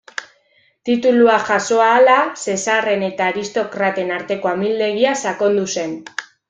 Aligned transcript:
Tituluak 0.89 1.43
jaso 1.49 1.77
ahala, 1.89 2.17
Zesarren 2.45 3.07
eta 3.11 3.29
aristokraten 3.35 4.13
arteko 4.19 4.55
amildegia 4.57 5.17
sakondu 5.27 5.73
zen. 5.81 5.99